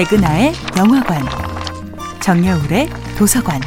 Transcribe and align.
백은하의 0.00 0.52
영화관, 0.78 1.20
정여울의 2.22 2.88
도서관. 3.18 3.60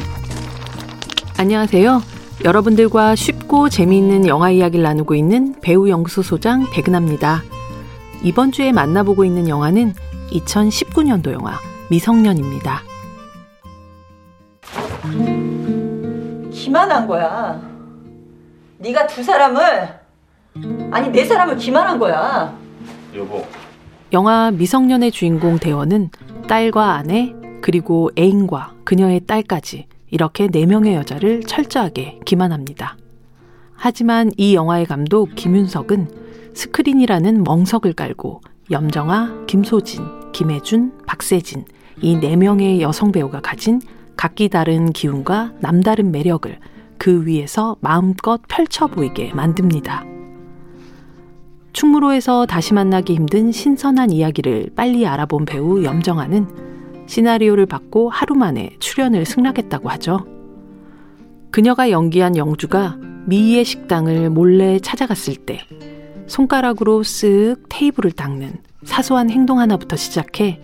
안녕하세요. 1.38 2.02
여러분들과 2.44 3.14
쉽고 3.14 3.68
재미있는 3.68 4.26
영화 4.26 4.50
이야기를 4.50 4.82
나누고 4.82 5.14
있는 5.14 5.54
배우 5.60 5.88
영수소장 5.88 6.66
백은하입니다. 6.72 7.44
이번 8.24 8.50
주에 8.50 8.72
만나보고 8.72 9.24
있는 9.24 9.48
영화는 9.48 9.94
2019년도 10.32 11.32
영화 11.34 11.56
미성년입니다. 11.88 12.82
기만한 16.50 17.06
거야. 17.06 17.60
네가 18.78 19.06
두 19.06 19.22
사람을 19.22 20.00
아니 20.90 21.10
네 21.10 21.24
사람을 21.24 21.56
기만한 21.58 21.96
거야. 21.96 22.52
여보, 23.14 23.46
영화 24.14 24.52
미성년의 24.52 25.10
주인공 25.10 25.58
대원은 25.58 26.10
딸과 26.46 26.92
아내 26.92 27.34
그리고 27.60 28.12
애인과 28.16 28.74
그녀의 28.84 29.22
딸까지 29.26 29.86
이렇게 30.08 30.46
네 30.46 30.66
명의 30.66 30.94
여자를 30.94 31.42
철저하게 31.42 32.20
기만합니다. 32.24 32.96
하지만 33.74 34.30
이 34.36 34.54
영화의 34.54 34.86
감독 34.86 35.34
김윤석은 35.34 36.54
스크린이라는 36.54 37.42
멍석을 37.42 37.94
깔고 37.94 38.40
염정아, 38.70 39.46
김소진, 39.48 40.30
김혜준, 40.30 40.92
박세진 41.06 41.64
이 42.00 42.12
네 42.12 42.36
명의 42.36 42.80
여성 42.80 43.10
배우가 43.10 43.40
가진 43.40 43.80
각기 44.16 44.48
다른 44.48 44.92
기운과 44.92 45.54
남다른 45.58 46.12
매력을 46.12 46.56
그 46.98 47.26
위에서 47.26 47.76
마음껏 47.80 48.40
펼쳐 48.46 48.86
보이게 48.86 49.34
만듭니다. 49.34 50.13
충무로에서 51.74 52.46
다시 52.46 52.72
만나기 52.72 53.14
힘든 53.14 53.52
신선한 53.52 54.10
이야기를 54.10 54.70
빨리 54.74 55.06
알아본 55.06 55.44
배우 55.44 55.82
염정아는 55.82 56.46
시나리오를 57.06 57.66
받고 57.66 58.08
하루 58.08 58.34
만에 58.34 58.70
출연을 58.78 59.26
승낙했다고 59.26 59.90
하죠. 59.90 60.24
그녀가 61.50 61.90
연기한 61.90 62.36
영주가 62.36 62.96
미희의 63.26 63.64
식당을 63.64 64.30
몰래 64.30 64.78
찾아갔을 64.78 65.34
때 65.34 65.60
손가락으로 66.26 67.02
쓱 67.02 67.64
테이블을 67.68 68.12
닦는 68.12 68.52
사소한 68.84 69.28
행동 69.28 69.58
하나부터 69.58 69.96
시작해 69.96 70.60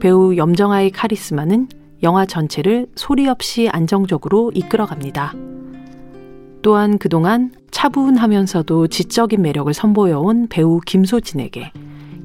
배우 0.00 0.36
염정아의 0.36 0.90
카리스마는 0.90 1.68
영화 2.02 2.26
전체를 2.26 2.88
소리 2.94 3.26
없이 3.26 3.68
안정적으로 3.70 4.50
이끌어갑니다. 4.54 5.34
또한 6.60 6.98
그동안 6.98 7.52
차분하면서도 7.82 8.86
지적인 8.86 9.42
매력을 9.42 9.74
선보여온 9.74 10.46
배우 10.46 10.78
김소진에게 10.78 11.72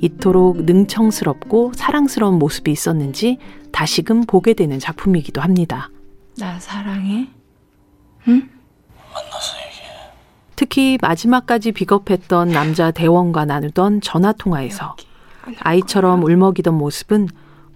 이토록 0.01 0.65
능청스럽고 0.65 1.71
사랑스러운 1.73 2.37
모습이 2.37 2.71
있었는지 2.71 3.39
다시금 3.71 4.21
보게 4.27 4.53
되는 4.53 4.77
작품이기도 4.77 5.41
합니다. 5.41 5.89
나 6.37 6.59
사랑해? 6.59 7.29
특히 10.55 10.99
마지막까지 11.01 11.71
비겁했던 11.71 12.49
남자 12.49 12.91
대원과 12.91 13.45
나누던 13.45 14.01
전화 14.01 14.33
통화에서 14.33 14.95
아이처럼 15.59 16.23
울먹이던 16.23 16.75
모습은 16.75 17.29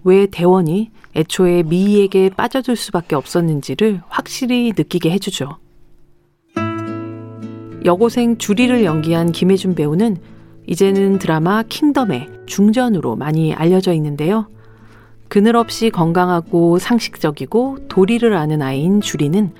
왜 0.04 0.26
대원이 0.26 0.92
애초에 1.16 1.64
미희에게 1.64 2.30
빠져들 2.30 2.76
수밖에 2.76 3.16
없었는지를 3.16 4.02
확실히 4.08 4.72
느끼게 4.76 5.10
해주죠. 5.10 5.58
여고생 7.84 8.38
주리를 8.38 8.84
연기한 8.84 9.32
김혜준 9.32 9.74
배우는 9.74 10.16
이제는 10.66 11.18
드라마 11.18 11.62
킹덤의 11.62 12.28
중전으로 12.46 13.16
많이 13.16 13.52
알려져 13.52 13.92
있는데요. 13.94 14.46
그늘없이 15.28 15.90
건강하고 15.90 16.78
상식적이고 16.78 17.88
도리를 17.88 18.32
아는 18.34 18.62
아이인 18.62 19.00
주리는 19.00 19.52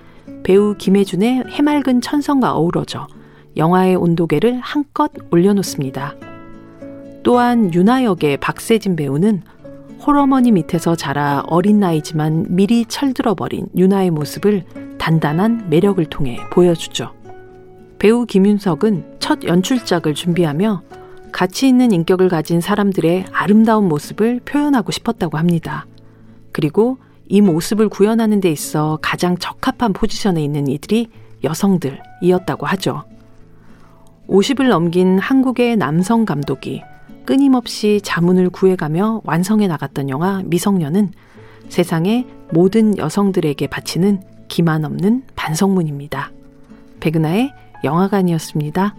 배우 0.42 0.76
김혜준의 0.76 1.44
해맑은 1.48 2.00
천성과 2.00 2.54
어우러져 2.54 3.06
영화의 3.56 3.96
온도계를 3.96 4.60
한껏 4.60 5.10
올려놓습니다. 5.30 6.14
또한 7.22 7.72
유나 7.72 8.04
역의 8.04 8.38
박세진 8.38 8.96
배우는 8.96 9.42
홀어머니 10.04 10.52
밑에서 10.52 10.96
자라 10.96 11.42
어린 11.46 11.80
나이지만 11.80 12.46
미리 12.48 12.84
철들어버린 12.86 13.66
유나의 13.76 14.10
모습을 14.10 14.64
단단한 14.98 15.70
매력을 15.70 16.04
통해 16.06 16.38
보여주죠. 16.52 17.21
배우 18.02 18.26
김윤석은 18.26 19.18
첫 19.20 19.44
연출작을 19.44 20.14
준비하며 20.14 20.82
가치 21.30 21.68
있는 21.68 21.92
인격을 21.92 22.28
가진 22.28 22.60
사람들의 22.60 23.26
아름다운 23.30 23.86
모습을 23.86 24.40
표현하고 24.44 24.90
싶었다고 24.90 25.38
합니다. 25.38 25.86
그리고 26.50 26.98
이 27.28 27.40
모습을 27.40 27.88
구현하는 27.88 28.40
데 28.40 28.50
있어 28.50 28.98
가장 29.00 29.38
적합한 29.38 29.92
포지션에 29.92 30.42
있는 30.42 30.66
이들이 30.66 31.10
여성들이었다고 31.44 32.66
하죠. 32.66 33.04
50을 34.26 34.68
넘긴 34.68 35.20
한국의 35.20 35.76
남성 35.76 36.24
감독이 36.24 36.82
끊임없이 37.24 38.00
자문을 38.02 38.50
구해가며 38.50 39.20
완성해 39.22 39.68
나갔던 39.68 40.08
영화 40.08 40.42
미성년은 40.44 41.12
세상의 41.68 42.26
모든 42.50 42.98
여성들에게 42.98 43.64
바치는 43.68 44.22
기만 44.48 44.84
없는 44.84 45.22
반성문입니다. 45.36 46.32
백은하의 46.98 47.52
영화관이었습니다. 47.84 48.94